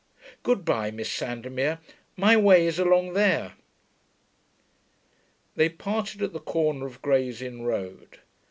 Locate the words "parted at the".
5.69-6.39